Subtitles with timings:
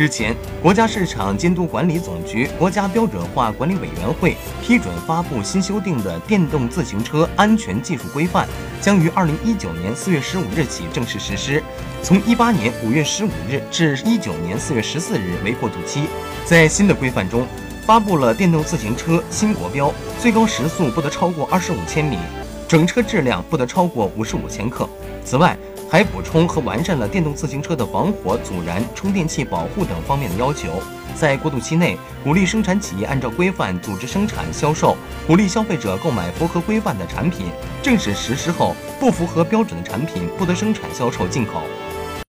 [0.00, 8.48] 日前，国家市场监督管理总局、国家标准化管理委员会批准发布新修订的电动自行车安全技术规范，
[8.80, 11.62] 将于二零一九年四月十五日起正式实施。
[12.02, 16.04] 从一八年五月十五日至一九年四月十四日为过渡期。
[16.46, 17.46] 在新的规范中，
[17.84, 22.16] 发布了电动自行车新国标，最高时速不得超过二十五千米，
[22.66, 24.88] 整车质量不得超过五十五千克。
[25.26, 25.54] 此外，
[25.90, 30.80] 还补充和完善了电动自行车的防火、阻燃、充电器保护等方面的要求。
[31.16, 37.46] 在过渡期内，鼓励生产企业按照规范组织生产销售，鼓励消费者购买符合规范的产品。
[37.82, 41.62] 正式实施后，不符合标准的产品不得生产销售进口。